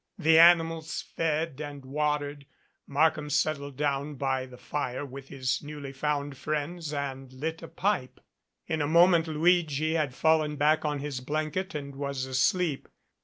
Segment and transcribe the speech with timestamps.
[0.17, 2.47] The animals fed and watered,
[2.87, 7.61] Markham settled down by the fire with his newly found 147 MADCAP friend and lit
[7.61, 8.19] a pipe.
[8.65, 12.87] In a moment Luigi had fallen back on his blanket and was asleep.